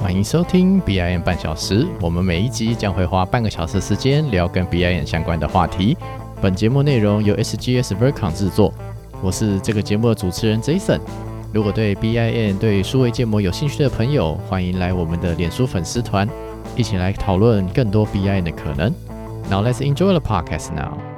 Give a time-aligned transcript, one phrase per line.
[0.00, 1.86] 欢迎收听 BIN 半小时。
[2.00, 5.94] 我们每一集将会花半个小时时间聊跟 BIN 相关的话题。
[6.40, 8.72] 本节目内容由 SGS Vercon 制作。
[9.22, 10.98] 我是这个节目的主持人 Jason。
[11.52, 16.26] 如果对 BIN 对数位建模有兴趣的朋友，欢迎来我们的脸书粉丝团，
[16.74, 18.90] 一起来讨论更多 BIN 的可能。
[19.50, 21.09] Now let's enjoy the podcast now.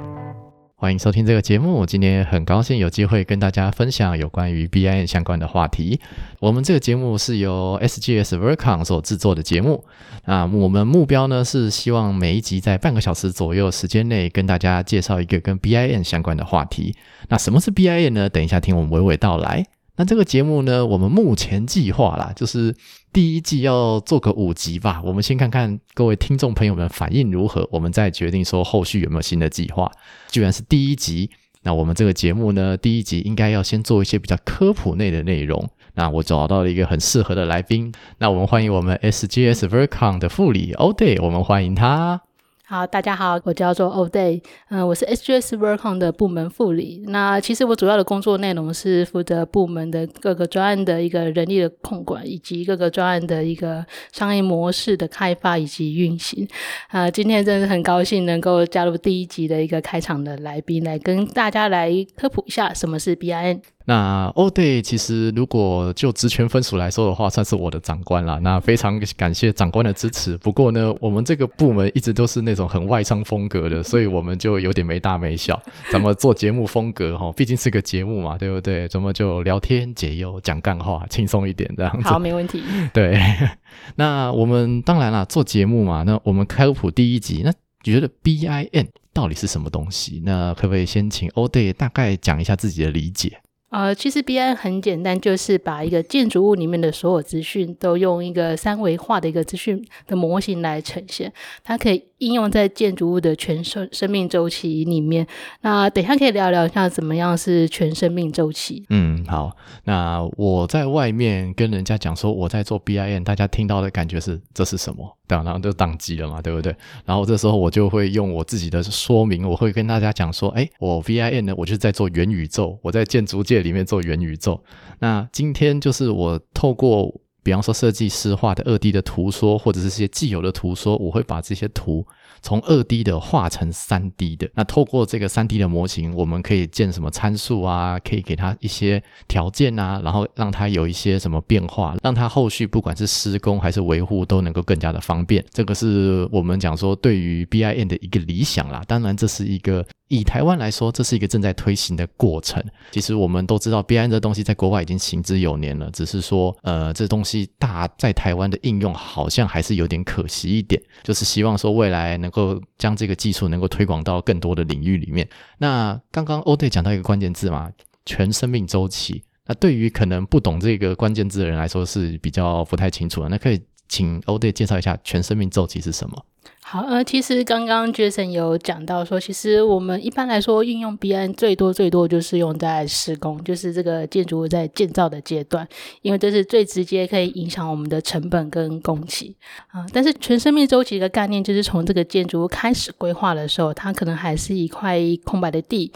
[0.83, 1.85] 欢迎收听这个节目。
[1.85, 5.97] 今天很高兴有机会跟大家分享有关于 BIN 相关的话题。
[6.41, 9.81] 我们这个节目是由 SGS Vercon 所制作的节目。
[10.25, 16.93] 那我们目标呢是希望每一集在半个小时左右时间内跟大家介绍一个跟 BIN 相关的话题。
[17.29, 18.29] 那什么是 BIN 呢？
[18.29, 19.65] 等一下听我们娓娓道来。
[19.95, 22.75] 那这个节目呢，我们目前计划啦，就是
[23.13, 24.99] 第一季要做个五集吧。
[25.05, 29.91] 我们先看看各位听众朋友们反应如何，我们再决定说后续有没有新的计划。
[30.27, 31.29] 既然是第一集，
[31.61, 35.69] 那我们这个节目呢，第一集应该要先做一些比较科普类的内容。
[35.93, 42.19] 那我找到了一个很适合的来宾，那我们欢迎我们 SGS Vercon 的副理 o d a y 我们欢迎他。
[42.65, 47.03] 好，大家好，我叫做 o Day，嗯，我是 SGS Workon 的部门副理。
[47.07, 56.47] 那其实我主要的工作内容是负责部门的各个专案的一个人力的控管，以及各个专案的一个商业模式的开发以及运行。
[56.87, 63.59] 啊，今天真的是很高兴能够加入第一集的一个开场的来宾，来跟大家来科普一下什么是 BIN。
[63.85, 68.39] 那 o Day 其实如果就职权分属来说的话，算是我的长官了。
[68.39, 70.37] 那非常感谢长官的支持。
[70.37, 75.61] 不过呢，我们这个部门一直都是那种很外商风格的，所以我们就有点没大没小。
[75.91, 77.31] 咱们做节目风格哈？
[77.33, 78.87] 毕竟是个节目嘛，对不对？
[78.87, 82.07] 咱们就聊天解忧、讲干话，轻松一点这样子？
[82.07, 82.63] 好，没问题。
[82.93, 83.19] 对，
[83.95, 87.51] 那我们当然啦，做节目嘛，那我们开普第一集，那
[87.83, 90.21] 觉得 BIN 到底是什么东西？
[90.25, 93.39] 那可不可以先请 o Day 大概讲一下自己的理解？
[93.73, 105.25] 呃，其实 B I 很简单，就是把一个建筑物里面的所有资讯都用一个三维化的一个资讯的模型来呈现，它可以应用在建筑物的全生生命周期里面。
[105.61, 108.83] 那等一下可以聊聊像怎么样是全生命周期。
[108.89, 109.55] 嗯，好。
[109.85, 115.17] 那我在外面跟人家讲说我在做 BIN，大家听到的感觉是这是什么？
[115.25, 116.75] 对，然后就宕机了嘛，对不对？
[117.05, 123.63] 然后这时候我就会用我自己的说明，我会跟大家讲说，哎，我 BIN 呢，我就是在做元宇宙，我在建筑界。
[123.63, 124.61] 里面做元宇宙，
[124.99, 132.07] 那今天就是我透过，比方说设计师画的二 D 的图说，或者是些既有的图说，我会把这些图。
[132.43, 137.97] 从二 D 的画成三 D 的，那透过这个三 D 的模型，我们可以建什么参数啊？
[137.99, 145.43] 可以给它一些条件啊，然后让它有一些什么变化，让它后续不管是施工还是维护都能够更加的方便。
[145.51, 148.83] 这个是我们讲说对于 BIN 的一个理想啦。
[148.87, 152.61] 当然，这是一个以台湾来说，这是一个正在推行的过程。
[152.91, 160.81] 其实我们都知道，BIN 这东西在国外已经行之有年了，只是说，呃，这东西大在台湾的应用好像还是有点可惜一点。
[161.03, 165.29] 就是希望说未来能和将这个技术能够推广到更多的领域里面。
[165.59, 167.71] 那刚刚欧队讲到一个关键字嘛，
[168.07, 169.23] 全生命周期。
[169.45, 173.29] 那对于可能不懂这个关键字的人来说是比较不太清楚的。
[173.29, 176.25] 那可以请欧队介绍一下全生命周期是什么？
[176.65, 185.67] 好，呃，其实刚刚 Jason 有讲到说，其实我们一般来说运用 BIN 最多最多就是用在施工，就是这个建筑物在建造的阶段，
[186.01, 189.35] 因为这是最直接可以影响我们的成本跟工期
[189.67, 189.85] 啊。
[189.91, 195.91] 但是全生命周期的概念，就是从这个建筑物开始规划的时候，它可能还是一块空白的地。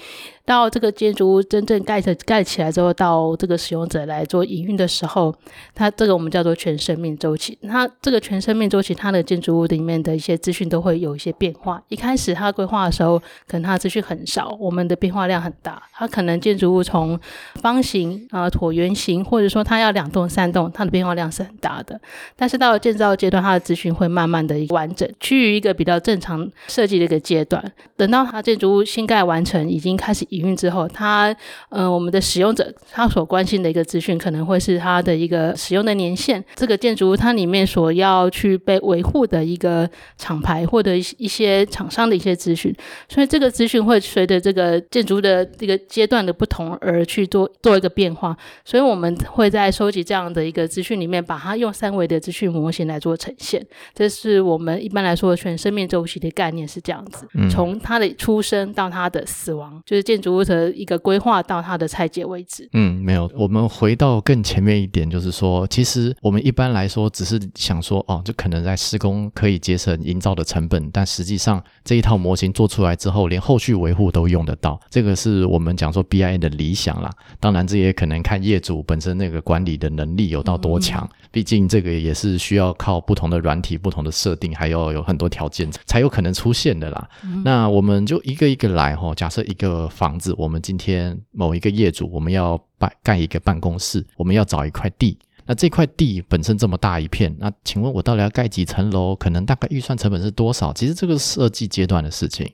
[0.45, 5.35] 到这个建筑物真正盖着盖起来之后，到这个使用者来做营运的时候，
[5.75, 7.57] 它这个我们叫做全生命周期。
[7.61, 11.81] 那这个全生命周期，它的建筑物里面的一些资讯都会有一些变化。
[11.87, 13.17] 一开始它规划的时候，
[13.47, 15.81] 可能它资讯很少，我们的变化量很大。
[15.93, 17.19] 它可能建筑物从
[17.55, 21.99] 方形啊、椭圆形，或者说它要两栋、三栋，它的变化量是很大的。
[22.35, 27.63] 但是到了建造阶段，它的资讯会慢慢的一个完整，趋于一个比较正常设计的一个阶段。
[27.95, 30.27] 等到它建筑物新盖完成，已经开始。
[30.29, 31.33] 营运之后，它
[31.69, 39.89] 呃，我们的使用者他所关心的一个资讯，可能会是它的一个使用的年限，这个建筑物它里面所要去被维护的一个
[40.27, 42.73] 厂牌或者一些厂商的一些资讯，
[43.09, 53.65] 所以这个资讯会随着这个建筑的这个阶段的不同而去做做一个变化，所以我们会在收集这样的一个资讯里面，把它用三维的资讯模型来做呈现。
[53.93, 60.27] 这是我们一般来说全生命周期的概念是这样子，从它的出生到它的死亡，就是建筑。
[60.37, 62.67] 物的一个规划到它的拆解为止。
[62.73, 63.31] 嗯，没有。
[63.33, 74.79] 我们回到更前面一点，就是说，其实我们一般来说只是想说，哦，就可能在施工可以节省银营造的成本，但实际上这一套模型做出来之后，连后续维护都用得到。
[74.89, 77.11] 这个是我们讲说 BIM 的理想啦。
[77.39, 81.07] 当然，这也可能看业主本身那个管理的能力有到多强。
[81.31, 87.07] 毕竟这个也是需要靠不同的软体、不同的设定，还要有很多条件才有可能出现的啦。
[87.45, 89.13] 那我们就一个一个来哈。
[89.13, 95.17] 假设一个房子，我们今天某一个业主，我们要办盖一个办公室，我们要找一块地。
[95.47, 99.15] 那这块地本身这么大一片，那请问我到底要盖几层楼？
[99.15, 100.73] 可能大概预算成本是多少？
[100.73, 102.45] 其实这个设计阶段的事情，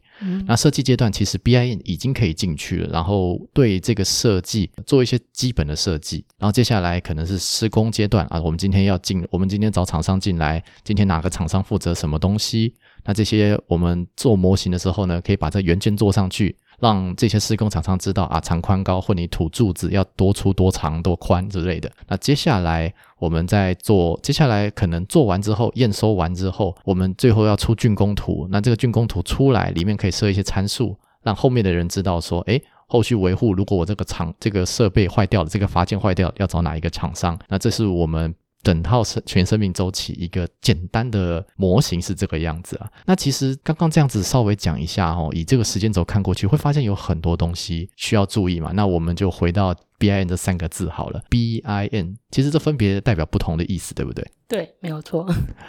[0.46, 8.40] 那设计阶段其实 BIN 已经可以进去了，然后对这个设计做一些基本的设计，然后接下来可能是施工阶段啊。
[8.40, 12.76] 我们今天要进，我们今天找厂商进来，今天哪个厂商负责什么东西？
[13.06, 16.56] 那这些我们做模型的时候呢，可以把这原件做上去。
[16.84, 21.90] 让这些施工厂商知道啊，长宽高混凝土柱子要多粗多长多宽之类的。
[22.10, 28.46] 那接下来我们在做，接下来可能做完之后验收完之后，我们最后要出竣工图。
[28.52, 37.40] 那这个竣工图出来，里面可以设一些参数，让后面的人知道说，哎，后续维护如果我这个厂这个设备坏掉了，这个发件坏掉，要找哪一个厂商？
[37.48, 38.36] 那这是我们。
[38.64, 42.90] 整套生全生命周期一个简单的模型是这个样子啊。
[43.06, 48.72] 那其实刚刚这样子稍微讲一下哦，以这个时间轴看过去，会发现有很多东西需要注意嘛。
[48.74, 51.22] 那我们就回到 B I N 这三个字好了。
[51.30, 54.26] B I N 其实这分别代表不同的意思，对不对？
[54.48, 55.28] 对，没有错。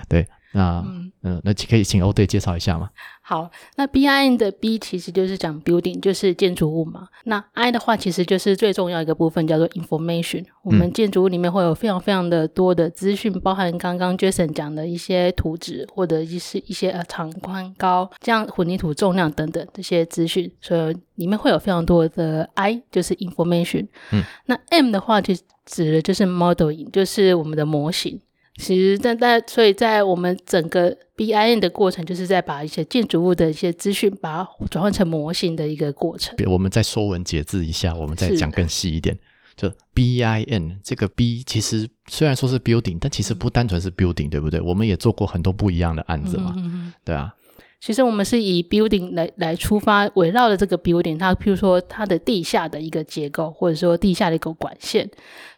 [0.09, 0.27] 对。
[0.57, 0.85] 那
[1.23, 2.89] 嗯，那可以请欧队介绍一下吗？
[3.27, 7.09] 好，那 B I N 的 B 其实就是讲 building，就是建筑物嘛。
[7.25, 10.45] 那 I 的话，其实就是最重要一个部分，叫做 information。
[10.63, 23.87] 我们建筑物里面会有非常非常的多的资讯，包含刚刚 Jason 讲的一些图纸，或者一些一些呃长宽高，这样混凝土重量等等这些资讯，所以里面会有非常多的 I，就是 information。
[24.13, 25.33] 嗯，那 M 的话就
[25.65, 28.21] 指的就是 modeling，就是我们的模型。
[28.57, 36.37] 其实，但但所以在我们整个 B I N 的过程，就是在把一些建筑物的一些资讯，把它转换成模型的一个过程。
[36.47, 39.19] 我们再说文解字一下，我们再讲更细一点。
[39.57, 44.61] 就 B I N 这个 B，其实虽然说是 building，但其实不单纯是 building，对不对？
[44.61, 46.55] 我们也做过很多不一样的案子嘛，
[47.05, 47.35] 对啊。
[47.85, 55.07] 其实我们是以 building 来来出发，围绕着这个 building，它譬如说它的地下的一个结构，或者说地下的一个管线，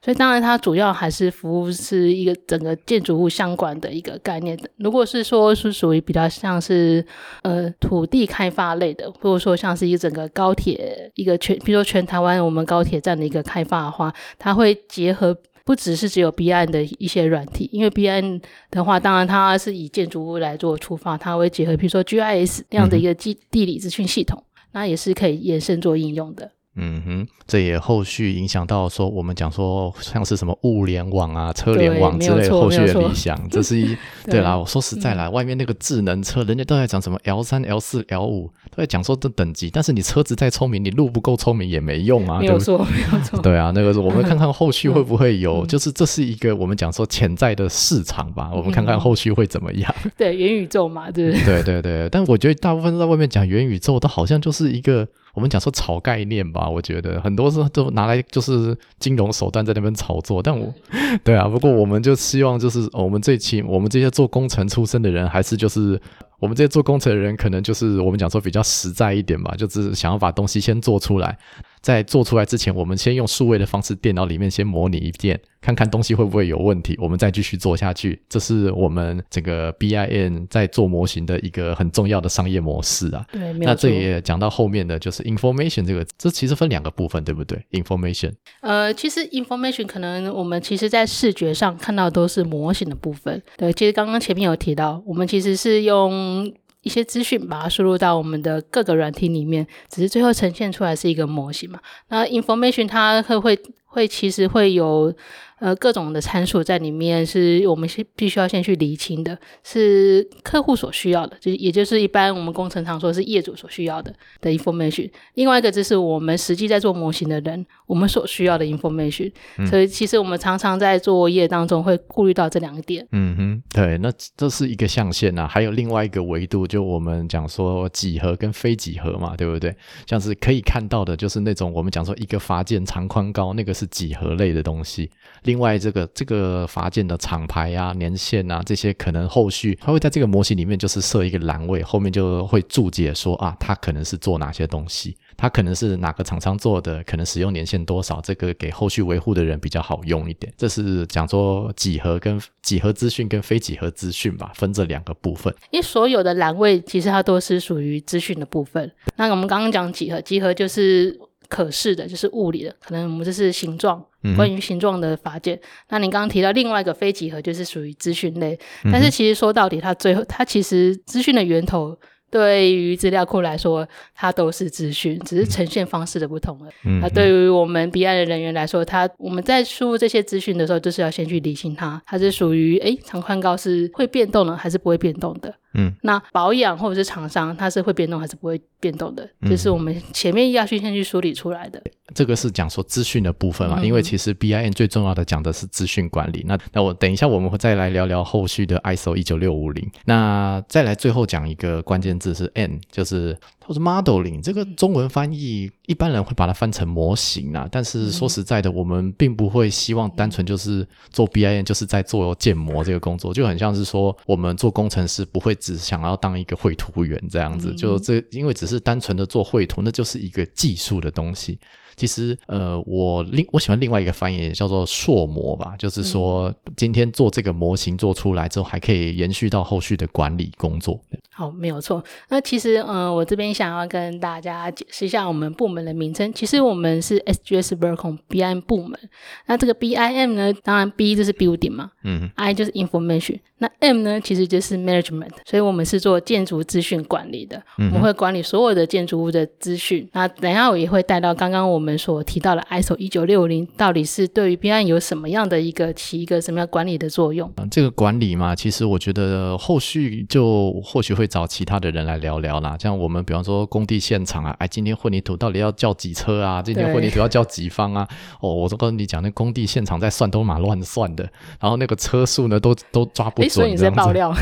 [0.03, 4.59] 所以当然它主要还是服务是一个整个建筑物相关的一个概念。
[4.79, 7.07] 如果是说是属于比较像是
[7.43, 15.39] 呃土地开发类的，或者说像是一整个高铁一个全，比如说全台湾我们高铁站的一个开发的话，它会结合。
[15.67, 18.41] 不只是只有 B N 的一些软体，因为 B N
[18.71, 26.53] 的话，当然它是以建筑物来做出发，它会结合，比如说 G I S 这样的一个地地理资讯系统，那也是可以延伸做应用的。
[26.79, 33.97] 嗯哼，这也后续影响到说，我们讲说像是什么物联网啊、车联网之类后续的理想，这是一
[34.31, 34.57] 对啦。
[34.57, 42.41] 我说实在啦，外面那个智能车，人家都在讲什么 L 三、L 四、L 五，都在讲说这等级，但是你车子再聪明，你路不够聪明也没用啊。
[42.41, 43.41] 没有错，没有错。
[43.41, 48.51] 对啊，那个是我们看看后续会不会有，就是这是一个我们讲说潜在的市场吧。
[48.53, 49.95] 我们看看后续会怎么样。
[50.15, 52.07] 对，元宇宙嘛，对对对对。
[52.11, 55.09] 但我觉得大部分在外面讲元宇宙，都好像就是一个。
[55.37, 60.43] 我们讲说炒概念吧，我觉得很多是都拿来就是金融手段在那边炒作。
[60.43, 60.73] 但我，
[61.23, 66.01] 对啊，不过我们就希望就是我们这期我们这些做工程出身的人，还是就是
[66.47, 71.37] 我们这些做工程的人，可能就是我们讲说比较实在一点吧，就是想要把东西先做出来。
[71.83, 78.21] 在做出来之前，我们先用数位的方式，电脑里面先模拟一遍，看看东西会不会有问题，我们再继续做下去。
[78.29, 83.25] 这是我们整个 BIN 在做模型的一个很重要的商业模式啊。
[83.31, 93.41] 对，那这也讲到后面的就是 information 这个，这其实分两个部分，对不对？information，呃，其实 information 可能我们其实在视觉上看到都是模型的部分。
[93.57, 96.36] 对，其实刚刚前面有提到，我们其实是用。
[96.83, 101.81] 一些资讯把它输入到我们的各个软体里面，只是最后呈现出来是一个模型嘛？
[102.09, 103.59] 那 information 它会
[103.97, 105.15] 会会其实会有。
[105.59, 114.13] 呃，各种的参数在里面是我们是必须要先去厘清的，是客户所需要的，就也就是一般我们工程常说是业主所需要的
[114.43, 115.11] 的 information。
[115.33, 119.33] 另外一个就是我们实际在做模型的人，我们所需要的 information。
[119.67, 123.09] 所以其实我们常常在作业当中会顾虑到这两个点。
[123.13, 129.75] 嗯哼，对，那这是一个象限呐，还有另外一个维度，就我们讲说几何跟非几何嘛，对不对？
[130.07, 135.11] 像是可以看到的，就是那种我们讲说一个发件长宽高，那个是几何类的东西。
[135.43, 150.53] 另外，这个这个法件的厂牌啊、年限啊这些，可能后续它会在这个模型里面就是设一个栏位，后面就会注解说啊，它可能是做哪些东西，它可能是哪个厂商做的，可能使用年限多少，这个给后续维护的人比较好用一点。
[150.57, 155.55] 这是讲说几何跟几何资讯跟非几何资讯吧，分这两个部分。
[155.71, 158.91] 因为所有的栏位其实它都是属于资讯的部分。
[159.15, 161.17] 那我们刚刚讲几何，几何就是
[161.49, 164.05] 可视的，就是物理的，可能我们这是形状，
[164.37, 165.59] 关于形状的法件。
[165.89, 168.59] 那你刚刚提到另外一个非几何，就是属于资讯类。
[168.93, 171.97] 但是其实说到底，它最后它其实资讯的源头。
[172.29, 176.71] 对于资料库来说，它都是资讯，只是呈现方式的不同了。
[177.01, 185.55] 那对于我们 BI 的人员来说，它我们在输入这些资讯的时候，就是要先去理清它，它是属于诶长宽高是会变动呢，还是不会变动的？
[185.75, 189.29] 嗯，那保养或者是厂商，它是会变动还是不会变动的？
[189.43, 191.83] 这是我们前面要去先去梳理出来的。
[192.15, 193.85] 这个是讲说资讯的部分嘛？
[193.85, 196.45] 因为其实 B I N 最重要的讲的是资讯管理。
[196.47, 199.87] 那那我等一下我们会再来聊聊后续的 ISO 一九六五零。
[200.07, 204.41] 那再来最后讲一个关键字是 N，就是或者 modeling。
[204.41, 221.59] 这个中文翻译一般人会把它翻成模型啊，但是说实在的，我们并不会希望单纯就是做 B I N，就是在做建模这个工作，就很像是说我们做工程师不会只想要当一个绘图员这样子，就这因为只是单纯的做绘图，那就是一个技术的东西。
[221.97, 231.01] 其实，呃，我另我喜欢另外一个翻译叫做硕模吧，就是说今天做这个模型做出来之后，还可以延续到后续的管理工作。
[231.33, 232.05] 好，没有错。
[232.29, 236.31] 那其实，嗯，我这边想要跟大家解释一下我们部门的名称。
[236.35, 238.99] 其实我们是 SGS e m BIM 部门。
[239.47, 243.39] 那这个 BIM 呢，当然 B 就是 Building 嘛，嗯，I 就是 Information。
[243.59, 245.31] 那 M 呢，其实就是 Management。
[245.47, 250.07] 所以我们是做建筑资讯管理的，我们会管理所有的建筑物的资讯。
[250.13, 251.86] 那等下我也会带到刚刚我们。
[251.87, 257.49] 我们所提到的 ISO 一九六零到底是对于 BIM 有什么样的一个起一个什么样管理的作用？
[257.71, 262.77] 这个管理嘛，其实我觉得后续就或许会找其他的人来聊聊啦。
[262.81, 266.61] 像我们比方说工地现场啊，哎，今天混凝土到底要叫几车啊？
[266.61, 268.09] 今天混凝土要叫几方啊？
[268.41, 271.23] 哦，我都跟你讲，那工地现场在算都蛮乱算的，
[271.61, 273.51] 然后那个车速呢都都抓不准。
[273.51, 274.35] 所以你在爆料？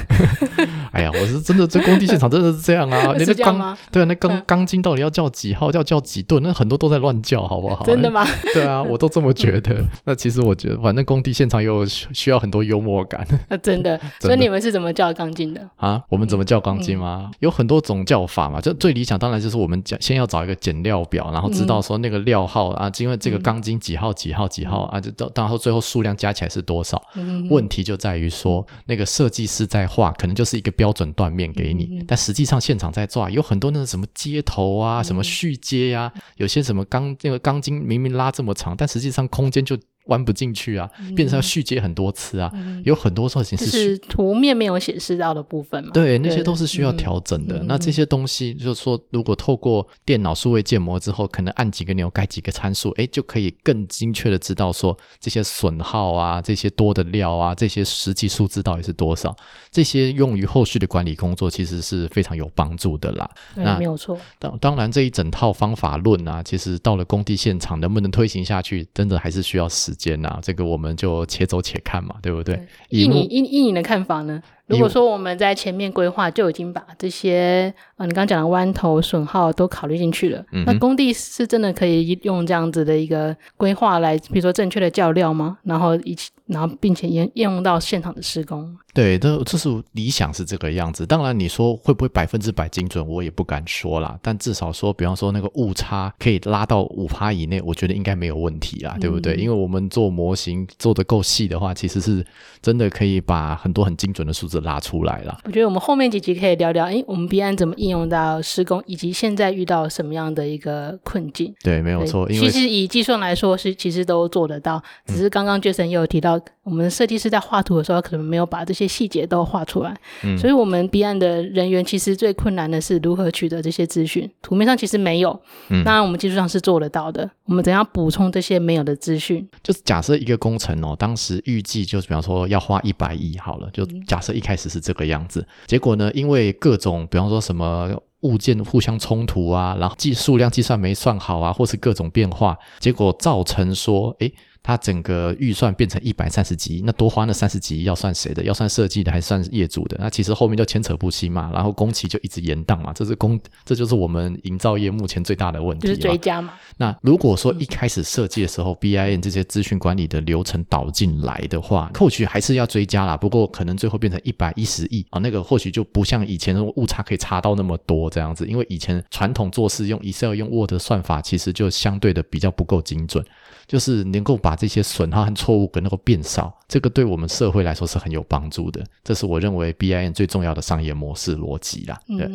[0.93, 3.13] 哎呀，我是真的，这工地现场真的是这样啊！
[3.19, 5.71] 那个钢对啊，那钢钢筋到底要叫几号？
[5.73, 6.43] 要叫几吨？
[6.43, 7.34] 那很多都在乱叫。
[7.43, 7.85] 好不好？
[7.85, 8.25] 真的吗？
[8.55, 9.85] 对啊，我都这么觉得。
[10.05, 13.27] 那其实我觉得，反正工地现场有需要很多幽默感。
[13.49, 16.03] 那 真的，所以你们是怎么叫钢筋的啊？
[16.09, 17.31] 我们怎么叫钢筋吗？
[17.41, 18.61] 有很多种叫法嘛。
[18.61, 27.03] 就最理想当然就是我们讲，先要找一个减料表，然后知道说那个料号啊，因为这个钢筋几号几号几号啊，就到然后最后数量加起来是多少？
[27.51, 37.15] 问题就在于说，那个设计师在画，可能就是一个标准断面给你，但实际上现场在做，有很多那个什么接头啊，什么续接呀，有些什么钢。
[37.25, 39.77] 那个钢筋明明拉这么长，但实际上空间就。
[40.05, 42.53] 弯不进去啊，变成要续接很多次啊，
[42.85, 45.91] 有很多事情是图面没有显示到的部分嘛？
[45.95, 47.63] 对，那些都是需要调整的。
[47.63, 59.35] 那这些东西就是说，如果透过电脑数位建模之后，可能按几个钮改几个参数，哎，就可以更精确的知道说这些损耗啊、这些多的料啊、这些实际数字到底是多少。
[59.71, 63.31] 这些用于后续的管理工作，其实是非常有帮助的啦。
[63.55, 64.19] 那没有错。
[64.39, 69.94] 当当然，这一整套方法论啊，其实到了工地现场能不能推行下去，真的还是需要时。
[69.95, 72.61] 间呐，这个我们就且走且看嘛，对不对？
[72.91, 74.43] 以你以以你的看法呢？
[74.67, 85.59] 如果说我们在前面规划就已经把这些呃，你刚刚讲的弯头损耗都考虑进去了，那工地是真的可以用这样子的一个规划来，比如说正确的较料吗？
[85.65, 88.77] 然后一起，然后并且应应用到现场的施工？
[88.93, 91.05] 对，这这是理想是这个样子。
[91.05, 94.19] 当然，你说会不会百分之百精准，我也不敢说啦。
[94.23, 99.35] 但至少说，比方说那个误差可以拉到五趴以内，我觉得应该没有问题啦，对不对？
[99.35, 102.25] 因为我们做模型做的够细的话，其实是
[102.63, 105.37] 真的可以把很多很精准的数字拉出来了。
[105.45, 111.55] 我觉得我们后面几集可以聊聊，哎，我们 B 案怎么应用到施工，以及现在遇到什么样的一个困境？
[111.63, 112.27] 对，没有错。
[112.29, 118.85] 其实以计算来说，是其实都做得到，只是刚刚 Jason 也有提到，我们设计师在画图的时候，可能没有把这些。
[118.95, 119.93] 细节都画出来，
[120.23, 124.31] 嗯所以，我们 B 案的人员其实最困难的是如何取得这些资讯。
[124.41, 125.41] 图面上其实没有，
[125.85, 127.29] 当然我们技术上是做得到的。
[127.47, 129.45] 我们怎样补充这些没有的资讯？
[129.65, 144.31] 就是假设一个工程哦，当时预计就是比方说要花一百亿好了，就假设一开始是这个样子，结果呢，因为各种比方说什么物件互相冲突啊，然后计数量计算没算好啊，或是各种变化，结果造成说，哎。
[144.67, 148.43] 它整个预算变成一百三十几亿，那多花那三十几亿要算谁的？
[148.43, 149.97] 要算设计的还是算业主的？
[150.01, 155.87] 那其实后面就牵扯不清嘛，然后工期就一直延宕嘛，这是工，这就是我们营造业目前最大的问题。
[155.87, 156.55] 就是追加嘛。
[156.79, 163.19] 那如果说一开始设计的时候，B I N 这些资讯管理的流程导进来的话，或许还是要追加啦。
[163.19, 173.23] 不过可能最后变成一百一十亿啊，那个或许就不像以前误差可以差到那么多这样子，因为以前传统做事用 Excel 用 Word 算法，其实就相对的比较不够精准。
[173.67, 178.85] 就是能够把这些损耗和错误能够变少，这个对我们社会来说是很有帮助的。
[179.03, 181.99] 这是我认为 B I N 最重要的商业模式逻辑啦。
[182.07, 182.29] 对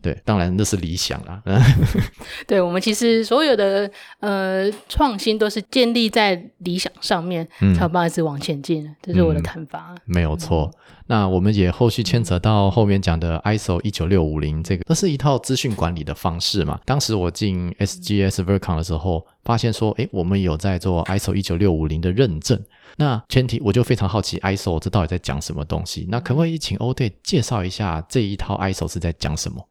[0.00, 1.42] 对，当然那是理想啦。
[2.46, 3.90] 对我们其实所有的
[4.20, 8.88] 呃创新都是建立在理想上面，才有办法一直往前进。
[9.02, 9.94] 这是我的看法。
[10.04, 10.70] 没有错。
[11.06, 16.80] 那我们也后续牵扯到后面讲的 ISO 一九六五零这个，这是一套资讯管理的方式嘛？
[16.84, 22.60] 当时我进 SGS Vercon 的时候，发现说，诶，我们有在做 ISO 一九六五零的认证。
[22.96, 26.06] 那前提我就非常好奇，ISO 这到底在讲什么东西？
[26.08, 29.62] 那可不可以请欧队介绍一下这一套 ISO 是在讲什么？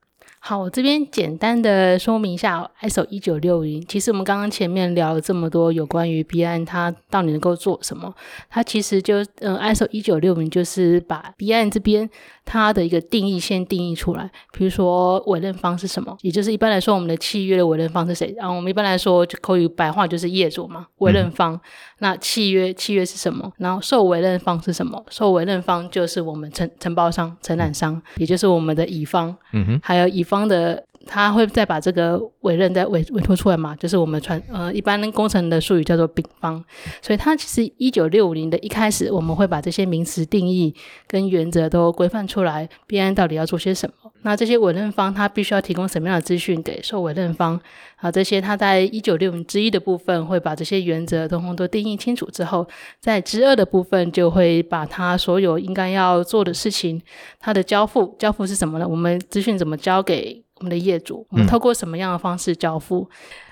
[0.48, 3.84] 好，我这边简单的说明一下 ISO 一九六零。
[3.88, 8.14] 其实我们刚刚前面聊了这么多有关于 BI，它到底能够做什么，
[8.48, 12.08] 它其实就嗯 ISO 一九六零就是把 BI 这边
[12.46, 14.30] 它的一个定义先定义出来。
[14.54, 18.34] 比如说委任方是什么，也就是一般来说我们的契约的委任方是谁？
[18.38, 21.60] 然后我们一般来说就口语白话就是业主嘛，委任方。
[22.00, 23.52] 那契约契约是什么？
[23.58, 25.04] 然后受委任方是什么？
[25.10, 29.36] 受委任方就是我们承承包商、承揽商，也就是我们的乙方。
[29.52, 30.86] 嗯哼，还有乙方的。
[31.06, 33.76] 他会再把这个委任再委委托出来嘛？
[33.76, 36.64] 就是我们传呃一般工程的术语叫做丙方，
[37.02, 40.74] 所以它其实一九六五零的一开始，我们会把这些名词定义
[41.08, 44.12] 跟原则都规范出来，BIM 到底要做些什么？
[44.24, 47.60] 那这些委任方他必须要提供什么样的资讯给受委任方？
[47.98, 52.68] 啊，这些他在一九六五之一的部分会把这些原则通通都定义清楚之后，
[53.00, 57.02] 在之二的部分就会把他所有应该要做的事情，
[57.40, 58.88] 他的交付交付是什么呢？
[58.88, 60.45] 我们资讯怎么交给？
[60.56, 63.10] 我们的业主，我们透过什么样的方式交付？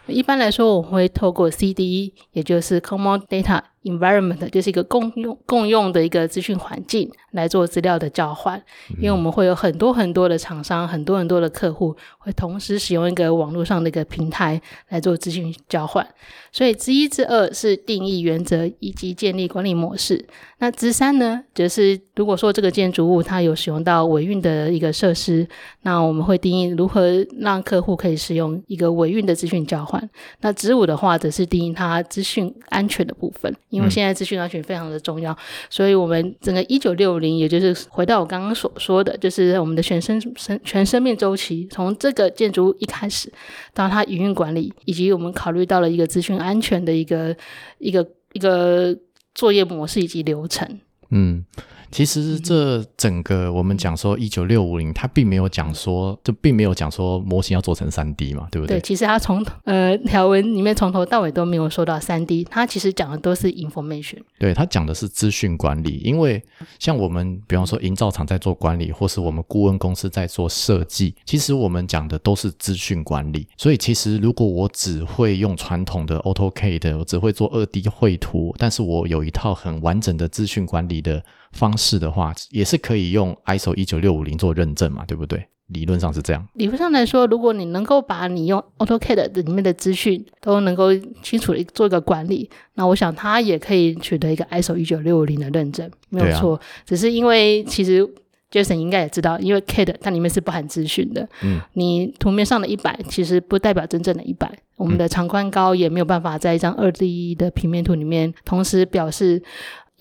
[0.07, 8.62] 一般来说，我会透过 CDE，也就是 Common Data Environment，就是一个共用共用的一个资讯环境来做资料的交换。
[8.98, 16.05] 因为我们会有很多很多的厂商，很多很多的客户会同时使用一个网络上的一个平台来做资讯交换。
[16.51, 20.25] 所以之一之二是定义原则以及建立管理模式。
[20.60, 25.48] 那之三呢，则是如果说这个建筑物它有使用到维运的一个设施，
[25.81, 29.92] 那我们会定义如何让客户可以使用一个维运的资讯交换。
[30.41, 35.35] 那之五的话，则是定义它资讯安全的部分，因为现在资讯安全非常的重要，
[35.69, 43.32] 所以我们整个一九六零，也就是回到我刚刚所说的，就是我们的全生生全生命周期，从这个建筑物一开始
[43.73, 47.36] 到它营运管理，以及我们考虑到了一个资讯安全的一个
[47.79, 48.95] 一个一个
[49.36, 50.79] 作业模式以及流程。
[51.10, 51.45] 嗯。
[51.93, 58.77] 其实这整个我们讲说一九六五零，它并没有讲说，就并没有讲说模型要做成三 D 嘛，对不对？
[58.77, 64.17] 对，其实它从呃条文里面从头到尾都没有说到三 D，它其实讲的都是 information。
[64.39, 66.41] 对，它讲的是资讯管理，因为
[66.79, 73.47] 像我们比方说营造厂在做管理，或是我们顾问公司在做设计，其实我们讲的都是资讯管理。
[73.56, 81.23] 所以其实如果我只会用传统的 AutoCAD，我只会做二 D 绘图，但是我有一套很完整的资讯管理的。
[81.54, 85.48] 方式的话，也是可以用 ISO 一九六五零做认证嘛，对不对？
[85.68, 86.48] 理论上是这样。
[86.56, 96.60] 理论上来说，如果你能够把你用 AutoCAD 里面的资讯都能够清楚的做一个管理，那我想它也可以取得一个 ISO 一九六五零的认证，没有错。
[96.86, 98.08] 只是因为其实
[98.52, 109.42] Jason 应该也知道，因为 CAD 它里面是不含资讯的，嗯，你图面上的一百其实不代表真正的一百，我们的长宽高也没有办法在一张二 D 的平面图里面同时表示。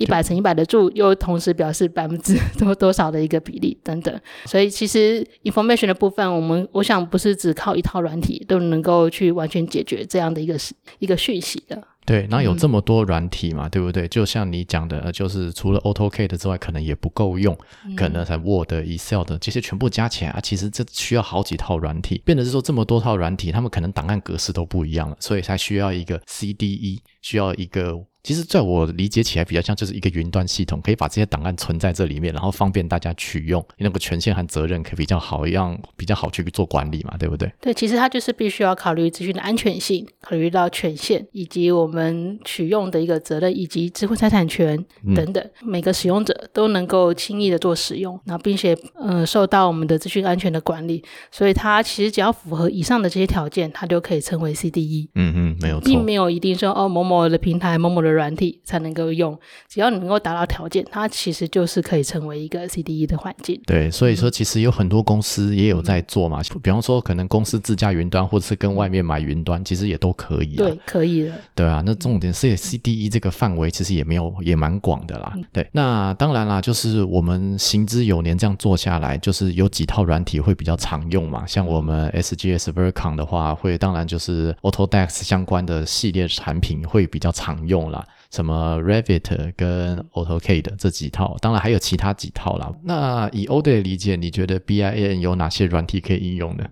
[0.03, 10.57] 一百乘一百的柱，又同时表示百分之 多多少的一个比例等等，所以其实 information 的部分，我们我想不是只靠一套软体都能够去完全解决这样的一个
[10.99, 11.81] 一个讯息的。
[12.05, 14.09] 对，然后有这么多软体嘛，对不对？
[14.09, 17.57] 就像你讲的，就是除了 AutoCAD 之外，可能也不够用，
[17.97, 28.05] 可能才 Word、Excel 的这些全部加起来啊，其实这需要好几套软体，变得是说这么多套软体，他们可能档案格式都不一样了，所以才需要一个 CDE，需要一个。
[28.23, 37.53] 其实，在我理解起来，比较像就是一个云端系统，可以把这些档案存在这里面，然后方便大家取用，那个权限和责任可以比较好，一样比较好去做管理嘛，对不对？
[37.61, 44.79] 对，其实它就是必须要考虑资讯的安全性，考虑到权限，以及我们取用的一个责任，以及智慧财产权
[45.17, 55.09] 等等，每个使用者都能够轻易的做使用，然后并且呃受到我们的资讯安全的管理，所以它其实只要符合以上的这些条件，它就可以称为 CDE。
[55.17, 58.12] 嗯嗯，没有错，并没有一定说哦某某的平台某某的。
[58.13, 59.39] 软体才能够用。
[59.69, 63.61] 只要你能够达到条件，它其实就是可以成为一个 CDE 的环境。
[63.67, 70.57] 对，所以说其实有很多公司也有在做嘛，比方说可能公司自家云端，或者是跟外面买云端，其实也都可以。
[70.57, 71.33] 对，可以的。
[71.55, 75.33] 对啊，那重点是 CDE 这个范围其实也没有也蛮广的啦。
[75.53, 81.47] 对，那当然啦，就是我们行之有年这样做下来，就是有几套软体会比较常用嘛。
[81.47, 88.02] 像我们 SGS Vercon 的话，会当然就是 Autodesk 相关的系列产品会比较常用啦。
[88.33, 92.73] 什么 Revit 跟 AutoCAD 这几套，当然还有其他几套啦。
[92.83, 96.65] 那以 o d 的理解，你觉得 BIM 有哪些软体可以应用呢？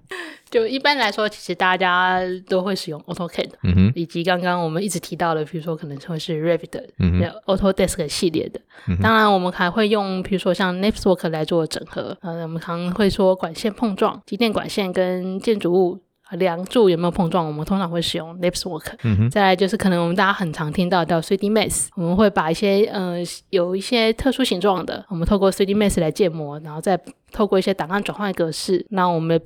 [0.50, 2.18] 就一般来说，其实大家
[2.48, 8.60] 都会使用 AutoCAD，嗯哼，以及刚刚我们一直提到的，比如说可能会是 Revit、嗯 Autodesk 系列的。
[9.00, 12.16] 当然，我们还会用，比如说像 Network 来做整合。
[12.22, 16.00] 呃，我们常会说管线碰撞，机电管线跟建筑物。
[16.32, 17.46] 梁柱有没有碰撞？
[17.46, 19.30] 我们通常会使用 Lipswork。
[19.30, 23.16] 再来就是可能我们大家很常听到的 3D Max，我们会把一些呃
[23.50, 26.98] 有一些特殊形状的，我们透过 3D Max 来建模，然后再
[27.32, 29.40] 透过一些档案转换格式，那我们。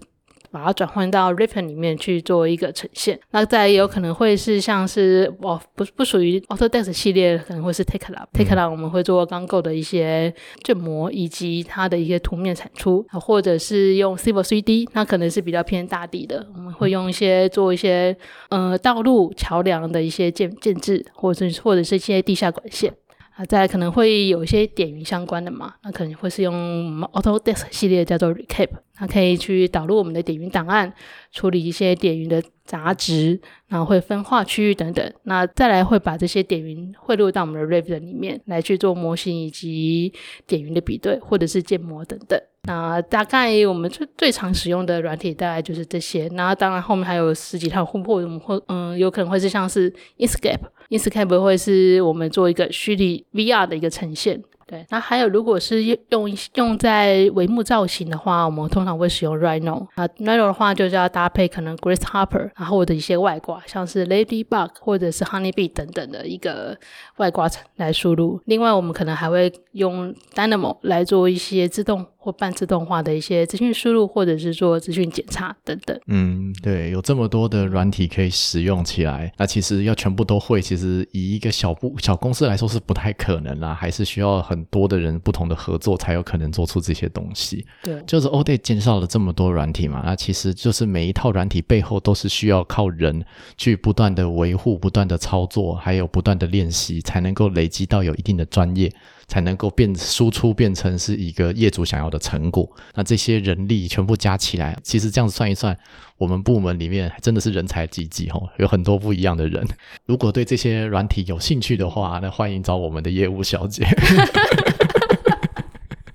[0.55, 18.17] 把它转换到 Ribbon 里面去做一个呈现，那再也有可能会是像是哦不不属于 Autodesk 系列，可能会是 TakeLab，TakeLab 我们会做钢构的一些建模以及它的一些图面产出，或者是用 Civil 3D，那可能是比较偏大地的，我们会用一些做一些
[18.51, 22.95] 呃道路桥梁的一些建建制，或者是或者是一些地下管线。
[23.37, 30.93] 啊，再可能会有一些点云相关的嘛，那可能会是用 Autodesk 系列叫做 Recap，它可以去导入我们的点云档案，
[31.33, 35.13] 处理一些点云的杂值，然后会分化区域等等。
[35.25, 40.13] 那再来会把这些点云汇入到我们的 Revit 里面来去做模型以及
[40.47, 42.41] 点云的比对，或者是建模等等。
[42.67, 46.29] 那大概我们最最常使用的软体大概就是这些。
[46.29, 48.01] 那当然后面还有十几套，或
[48.39, 54.43] 或嗯，有可能会是像是 Escape，Escape 会是我们做一个虚拟 VR 的一个呈现。
[54.67, 59.87] 对，那还有，如果是用用用在帷幕造型的话，我们通常会使用 Rhino。
[59.95, 66.77] 啊 Rhino 的话，就是要搭配可能 Grace Harper，然后或者一些外挂，像是 Ladybug 或者是 Honeybee 等等的一个
[67.17, 68.41] 外挂来输入。
[68.47, 75.97] 另外，我们可能还会用 Dynamo 来做一些自动或半自动化的一些资讯输入，或者是做资讯检查等等。
[76.09, 84.65] 嗯，对，有这么多的软体可以使用起来，那其实要全部都会，其实以一个小部小公司来说是不太可能啦，还是需要很。
[84.71, 87.65] 多的人不同的合作才有可能做出这些东西。
[87.83, 93.25] 对，就是 o d a y 介绍了这么多软体嘛，那其实就是每一套软体背后都是需要靠人
[93.59, 98.91] 去不断的维护、不断的操作，还有不断的练习，才能够累积到有一定的专业，
[99.27, 102.69] 才能够变输出变成是一个业主想要的成果。
[102.95, 105.77] 那这些人力全部加起来，其实这样子算一算。
[106.17, 109.67] 我们部门里面真的是人才济济哦，有很多不一样的人。
[110.07, 113.85] 如果对这些软体有兴趣的话，那欢迎找我们的业务小姐。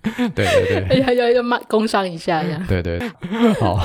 [0.01, 2.63] 对 对对， 要要要骂工商一下呀。
[2.67, 2.99] 对对，
[3.59, 3.79] 好。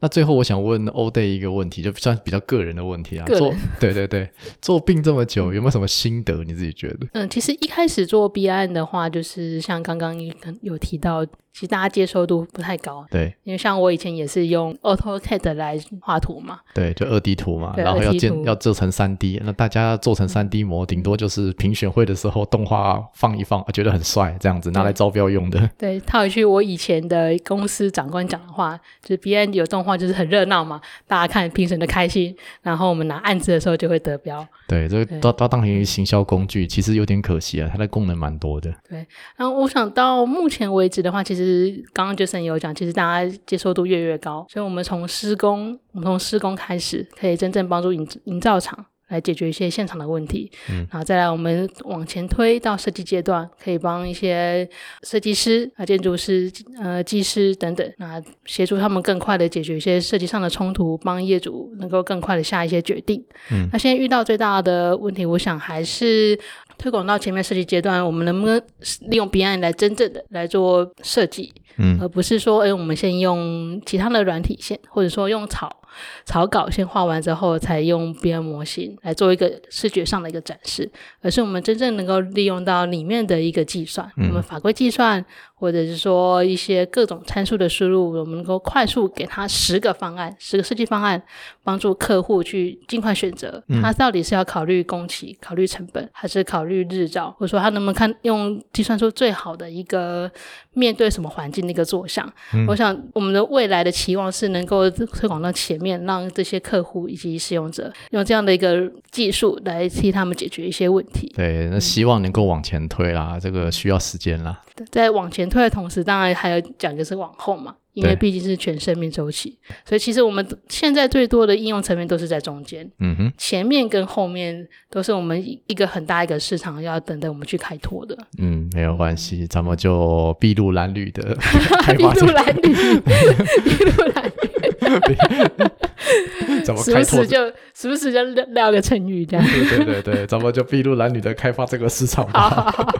[0.00, 3.26] 那最后我想问欧 day 一个问题，就算比较个人的问题啊。
[3.26, 4.28] 做对对对，
[4.60, 6.42] 做病这么久，有没有什么心得？
[6.44, 7.06] 你自己觉得？
[7.12, 10.16] 嗯，其实一开始做 B 案的话，就是像刚刚
[10.62, 11.26] 有提到。
[11.52, 25.68] 其实大家接受度不太高，对，因为像我以前也是用 AutoCAD 来画图嘛，对，就二 D 图嘛，然后要建要做成三 D，那大家做成三 D 模，顶多就是评选会的时候动画放一放，觉得很帅，这样子拿来招标用的。
[25.76, 34.46] 对，套一句我以前的公司长官讲的话，就是别人有动画就是很热闹嘛，大家看评审的开心，然后我们拿案子的时候就会得标。
[34.68, 38.72] 对，这个都都当成行销工具，其实有点可惜啊，它的功能蛮多的。
[38.88, 39.04] 对，
[39.36, 41.39] 然后我想到目前为止的话，其实。
[41.40, 50.52] 其实刚刚 Jason 有讲，其实大家接受度越越高，所以我们从施工，我们从施工开始，可以真正帮助营营造厂来解决一些现场的问题。
[50.68, 54.68] 嗯，然后再来我们往前推到设计阶段，可以帮一些
[55.02, 63.24] 设计师啊、建筑师、呃、技师等等，那协助他们更快的解决一些设计上的冲突，帮业主能够更快的下一些决定。
[63.50, 66.38] 嗯，那现在遇到最大的问题，我想还是。
[66.80, 68.58] 推广到前面设计阶段，我们能不能
[69.02, 75.79] 利用 B I 来真正的来做设计，嗯，而不是说，哎，我们先用其他的软体先，或者说用草。
[76.24, 80.90] 草稿先画完之后，才用 M 模型来做一个视觉上的一个展示，
[81.22, 85.24] 而是我们真正能够利用到里面的一个计算，我们法规计算，
[85.54, 91.22] 或者是说一些各种参数的输入，我们能够快速给他十个方案，十个设计方案，
[91.62, 100.30] 帮助客户去尽快选择，他到底是要考虑工期、考虑成本，还是考虑日照，或者说他能不能看用计算出最好的一个
[100.74, 102.30] 面对什么环境的一个坐向。
[102.54, 111.32] 嗯我想我们的未来的期望是能够推广到前面，让这些客户以及使用者用这样的一个技术来替他们解决一些问题。
[111.34, 114.60] 对，那希望能够往前推啦，这个需要时间啦。
[114.90, 128.16] 在往前推的同时，当然还有讲的是往后嘛，因为毕竟是全生命周期，所以其实我们现在最多的应用层面都是在中间，嗯哼，前面跟后面都是我们一个很大一个市场要等待我们去开拓的。
[128.38, 131.36] 嗯，没有关系，咱们就筚路蓝缕的
[131.82, 132.72] 开 筚路蓝缕，
[133.04, 134.49] 筚路蓝缕，
[136.64, 139.46] 怎么时开拓就时不时就撂撂个成语这样。
[139.46, 142.40] 对对对对，咱们就筚路蓝缕的开发这个市场吧。
[142.40, 142.92] 好好好，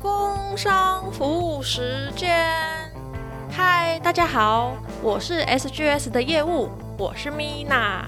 [0.00, 2.44] 工商服务时间。
[3.50, 8.04] 嗨，大家好，我是 SGS 的业务，我是 Mina。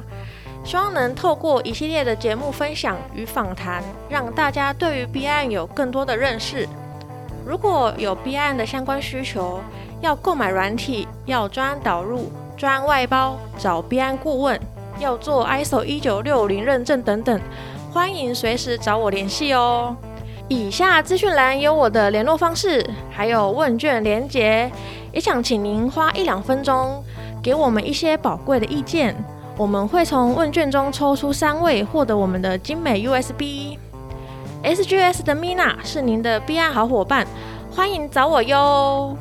[0.64, 6.68] 希望能透过一系列的节目分享与访谈，让大家对于 B 案有更多的认识。
[7.46, 9.60] 如果有 B 案的相关需求，
[10.00, 14.60] 要购买软体，要专导入、专外包，找 B 案顾问，
[14.98, 17.40] 要做 ISO 一九六零认证等等，
[17.92, 19.96] 欢迎随时找我联系哦。
[20.48, 24.70] 以下资讯栏有我的联络方式，还有问卷连结，
[25.12, 27.02] 也想请您花一两分钟
[27.42, 29.16] 给我们一些宝贵的意见。
[29.56, 33.76] 我们会从问卷中抽出三位，获得我们的精美 USB。
[34.62, 37.26] SGS 的 Mina 是您的 B 案好伙伴，
[37.74, 39.16] 欢迎找我哟。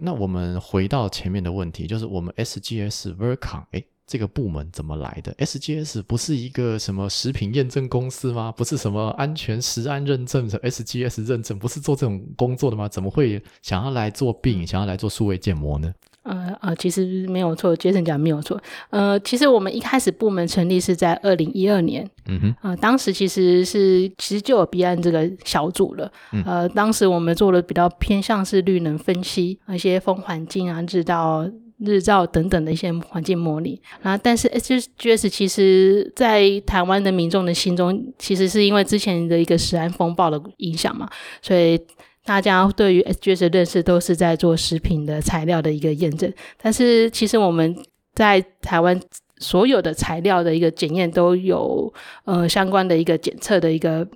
[0.00, 8.52] 那我们回到前面的问题，就是我们 SGS Vercon，哎，这个部门怎么来的？SGS 不是一个什么食品验证公司吗？
[8.52, 12.88] 不是什么安全食安认证的 SGS 认证，不是做这种工作的吗？
[12.88, 15.92] 怎么会想要来做病，想要来做数位建模呢？
[16.60, 18.60] 呃呃，其实没有错，Jason 讲没有错。
[18.90, 26.12] 呃，其实我们一开始部门成立是在二零一二年，嗯哼，呃，当时其实是其实就有 B 案这个小组了。
[26.44, 33.80] 呃，当时我们做的比较偏向是绿能分析，一些风环境啊、日照、日照等等的一些环境模拟。
[34.02, 41.08] 然后，但是 SGS 其实在台湾的民众的心中，其实是因为之前的一个食安风暴的影响嘛，
[41.40, 41.80] 所以。
[42.28, 47.74] 大家对于 SGS 的认识都是在做食品的材料的一个验证，但是其实我们
[48.14, 49.00] 在台湾
[49.38, 51.90] 所有的材料的一个检验都有
[52.26, 54.06] 呃相关的一个检测的一个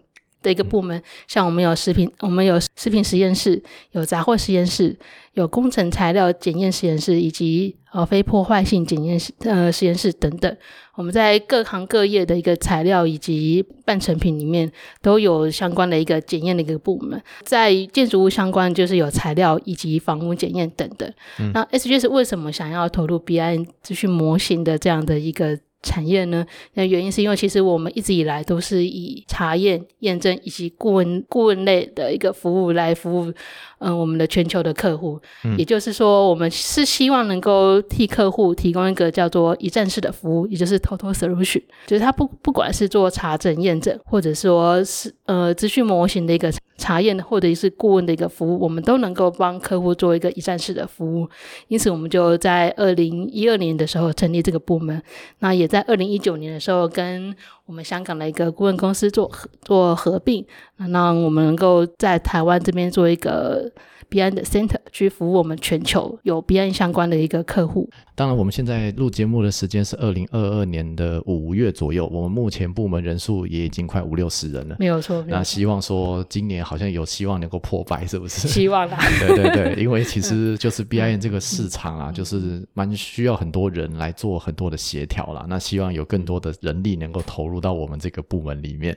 [0.43, 4.97] 的一个部门，像我们有食品，我们有食品实验室，有杂货实验室，
[5.35, 10.57] 有工程材料检验实验室，以及呃非破坏性检验室呃实验室等等。
[10.95, 21.11] 我们在各行各业的一个材料以及半成品里面都有相关的一个检验的一个部门，在建筑物相关就是有材料以及房屋检验等等。
[21.55, 26.47] 那 SGS 为什么想要投入 BI 资讯模型的这样的一个产业呢？
[26.75, 33.33] 那原因是因为其实我们一直以来都是以查验、验证以及顾问顾问类的一个服务来服务，
[33.79, 35.21] 嗯、我们的全球的客户。
[35.59, 51.29] 也就是说，我们是希望能够替客户提供一个叫做一站式的服务，也就是 Total Solution，就是它不不管是做查证、验证，或者说是呃资讯模型的一个查验，或者是顾问的一个服务，我们都能够帮客户做一个一站式的服务。
[51.69, 55.01] 因此，我们就在二零一二年的时候成立这个部门，
[55.39, 57.33] 那也在二零一九年的时候跟
[57.67, 60.45] 我们香港的一个顾问公司做合做合并，
[60.79, 63.71] 那让我们能够在台湾这边做一个
[64.13, 67.89] B N 的 Center 去服务我们全球有 B N 相关的一个客户。
[68.15, 74.77] 当然，我们现在录节目的时间是二零二二年的五月左右，我们目前部门人数也已经快五六十人了。
[74.79, 78.47] 没有错，没有错那希望说今年好像有希望能够破百，是不是？
[78.47, 78.99] 希望啦。
[79.19, 85.47] 对对对，因为其实 就是 BIN 这个市场啊，就是蛮需要很多人来做很多的协调啦。
[85.49, 88.95] 那希望有更多的人力能够投入到我们这个部门里面。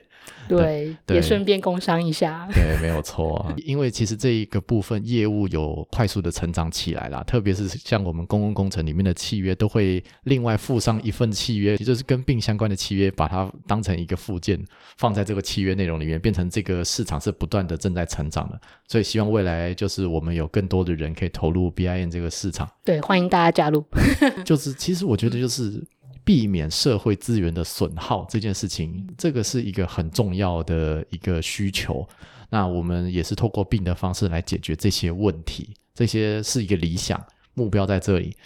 [0.48, 2.48] 对，对也顺便工商一下。
[2.52, 3.54] 对，没有错啊。
[3.64, 14.62] 因为其实这一个部分业务有快速的成长起来啦，特别是像我们公共工程里面的契约，都会另外附上一份契约，也就是跟病相关的契约，把它当成一个附件
[14.98, 18.60] 放在这个契约内容里面，变成这个市场是不断的正在成长的。
[18.88, 22.68] 所以希望未来就是我们有更多的人可以投入 BIN 这个市场。
[22.84, 23.84] 对，欢迎大家加入。
[24.44, 25.82] 就是其实我觉得就是
[26.26, 32.04] 避免社会资源的损耗这件事情，这个是一个很重要的一个需求。
[32.50, 38.36] 那我们也是透过病的方式来解决这些问题，这些是一个理想目标在这里。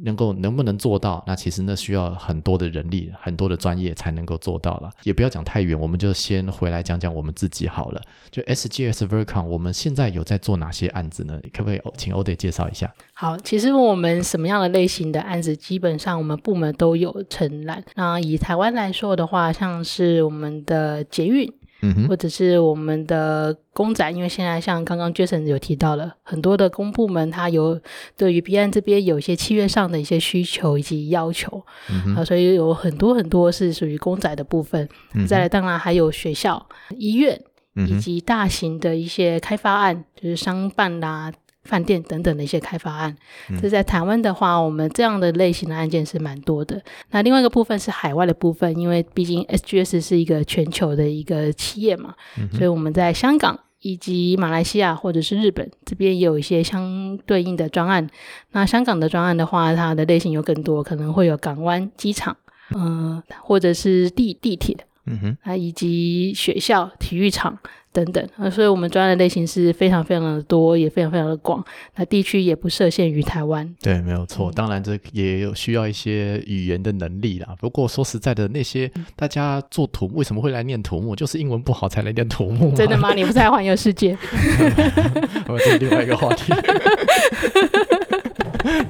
[0.00, 1.22] 能够能不能做到？
[1.26, 4.90] 那其实那需要很多的人力、很多的专业才能够做到了。
[5.02, 8.00] 也不要讲太远，我们就先回来讲讲我们自己好了。
[8.30, 11.40] 就 SGS Vercon，我们现在有在做哪些案子呢？
[11.52, 12.92] 可不可以请 o d 介绍一下？
[13.12, 17.82] 好，其实我们什么样的类型的案子，基本上我们部门都有承揽。
[17.94, 21.52] 那以台湾来说的话，像是我们的捷运。
[21.82, 27.80] 嗯哼，或者是我们的公仔，因为现在像刚刚 Jason 有提到了，很多的公部门它有
[28.16, 34.88] 对于 B 案这边有一些契约上的一些需求以及要求，嗯啊，所以有很多很多是属于公仔的部分。
[35.14, 37.40] 嗯，再来，当然还有学校、医院
[37.86, 41.32] 以及大型的一些开发案，就是商办啦、
[41.64, 43.16] 饭店等等的一些开发案。
[43.50, 46.82] 嗯这在台湾的话，我们这样的类型的案件是蛮多的。
[47.10, 53.58] 那另外一个部分是海外的部分，因为毕竟 SGS 是一个全球的一个企业嘛，嗯所以我们在香港。
[53.80, 58.04] 以及马来西亚或者是日本这边也有一些相对应的专案。
[58.50, 62.36] 那香港的专案的话，它的类型有更多，可能会有港湾、机场，
[62.74, 67.56] 嗯、或者是地地铁，嗯哼，啊，以及学校、体育场
[68.04, 71.64] 等等，呃，所以我们专案的类型是非常非常的多，也非常非常的广。
[71.96, 73.68] 那地区也不设限于台湾。
[73.82, 74.50] 对，没有错。
[74.50, 77.48] 嗯当然，这也有需要一些语言的能力啦。
[77.60, 81.16] 不过说实在的，那些嗯大家做土木为什么会来念土木？
[81.16, 82.76] 就是英文不好才来念土木嘛。
[82.76, 83.12] 真的吗？
[83.14, 84.16] 你不是在环游世界？
[85.48, 86.52] 我，这是另外一个话题。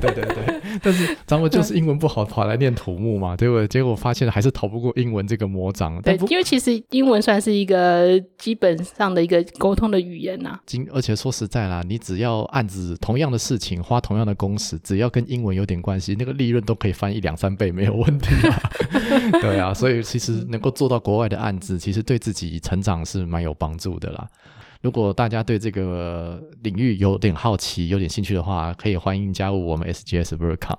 [0.01, 3.69] 对 对对，但是 咱们就是英文不好，跑来念土木嘛，对不对？
[3.69, 6.01] 结果发现还是逃不过英文这个魔掌。
[6.03, 18.71] 对，因为其实英文算是一个基本上的一个沟通的语言呐、今而且说实在啦，你只要案子同样的事情花同样的工时，只要跟英文有点关系，那个利润都可以翻一两三倍，没有问题啊。
[19.41, 24.27] 对啊，所以其实能够做到国外的案子，其实对自己成长是蛮有帮助的啦。
[24.81, 30.79] 如果大家对这个领域有点好奇、有点兴趣的话，可以欢迎加入我们 SGS v e r c o m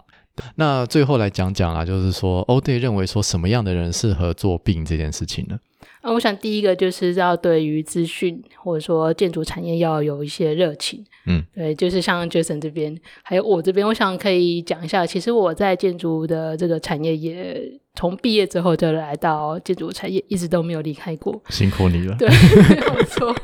[0.56, 5.60] 那最后来讲讲啊，就是说欧 day 认为说什么样的人适合做病这件事情呢？
[6.00, 11.04] 啊，我想第一个就是要对于资讯或者说建筑产业要有一些热情。
[11.26, 17.62] 嗯，对，就是像 Jason 这边，还有我这边，我想可以讲一下，其实我在建筑的这个产业也
[17.96, 21.42] 从毕业之后就来到建筑产业，一直都没有离开过。
[21.50, 22.16] 辛苦你了。
[22.18, 22.30] 对，
[22.70, 23.36] 没有错。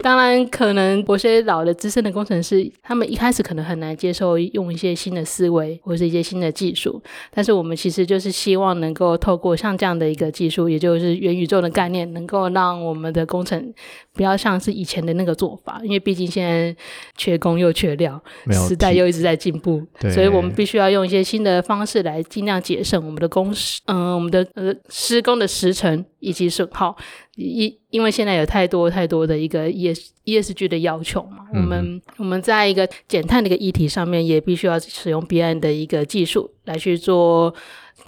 [0.00, 13.72] 当然，可能有些老的资深的工程师，他们一开始可能很难接受用一些新的思维或者是一些新的技术，但是我们其实就是希望能够透过像这样的一个技术，也就是元宇宙的概念，能够让我们的工程
[14.14, 16.74] 不要像是以前的那个做法，因为毕竟现在
[17.16, 19.82] 缺工又缺料，时代又一直在进步，
[20.14, 26.96] 所以我们必须要用一些新的方式来尽量节省我们的工时，嗯、我们的呃施工的时程以及损耗。
[27.36, 37.54] 因因为现在有太多太多的一个 ES ESG 的要求嘛，我们我们在一个减碳的一个议题上面，也必须要使用 BIM 的一个技术来去做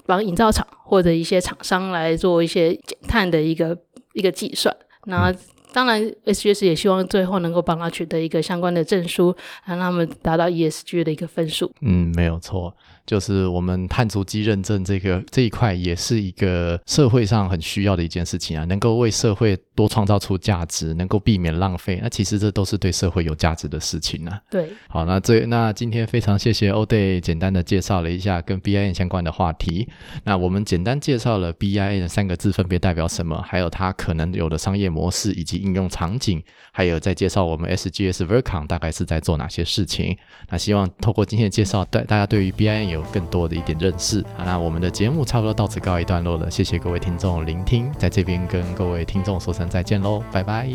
[0.05, 3.79] 帮营造厂或者一些厂商来做一些减碳的一个
[4.15, 4.77] 一个计算。
[5.05, 5.33] 那
[5.73, 9.33] 当然，SGS 也希望最后能够帮他取得一个相关的证书，
[9.65, 11.73] 让他们达到 ESG 的一个分数。
[11.81, 12.75] 嗯，没有错，
[13.11, 24.41] 就是我们碳足迹认证这个这一块，也是一个社会上很需要的一件事情啊，能够为社会多创造出价值，能够避免浪费，那其实这都是对社会有价值的事情啊。
[24.49, 29.89] 对，好，那这那今天非常谢谢欧 day 简单的介绍了一下跟 BIN 相关的话题。
[30.23, 40.17] 那我们简单介绍了 BIN 的三个字分别代表什么，还有它可能有的商业模式以及应用场景，还有在介绍我们 SGS Vercon 大概是在做哪些事情。
[40.49, 44.25] 那希望透过今天的介绍，大大家对于 BIN 有更多的一点认识。
[44.37, 50.69] 好，那我们的节目差不多到此告一段落了，谢谢各位听众聆听，在这边跟各位听众说声再见喽，拜拜。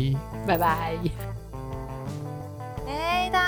[0.46, 1.35] 拜拜。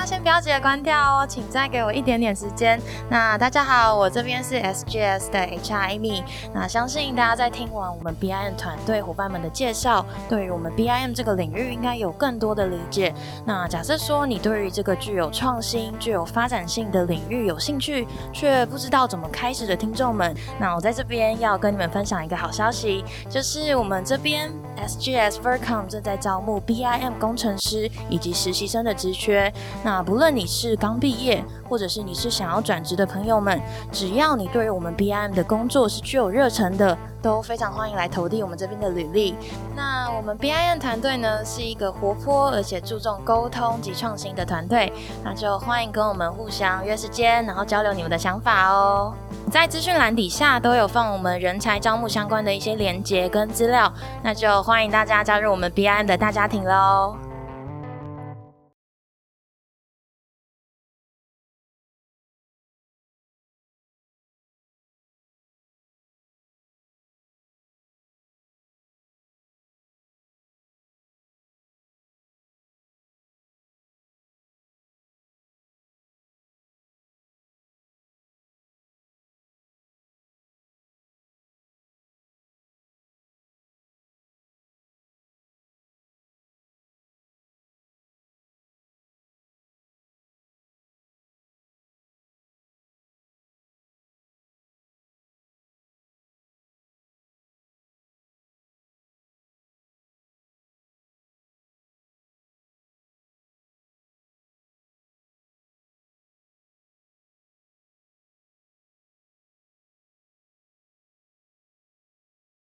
[0.08, 2.80] 先不要急着关掉哦，请再给我一点点时间。
[3.10, 6.22] 那大家好，我这边是 SGS 的 HR Amy。
[6.54, 13.14] 那相信大家在听完我们 BIM 团队伙伴们的介绍，对于我们 BIM 这个领域应该有更多的理解。
[13.44, 29.52] 那假设说你对于这个具有创新、具有发展性的领域有兴趣，却不知道怎么开始的听众们，那我在这边要跟你们分享一个好消息，就是我们这边 SGS Vercom 正在招募 BIM 工程师以及实习生的职缺。
[29.84, 39.34] 那不论你是刚毕业，或者是你是想要转职的朋友们，只要你对于我们 BIM 的工作是具有热忱的，都非常欢迎来投递我们这边的履历。
[39.76, 44.92] 那我们 BIM 团队呢是一个活泼而且注重沟通及创新的团队，
[45.24, 49.12] 那就欢迎跟我们互相约时间，然后交流你们的想法哦。
[49.50, 57.16] 在资讯栏底下都有放我们人才招募相关的一些连接跟资料，那就欢迎大家加入我们 BIM 的大家庭喽。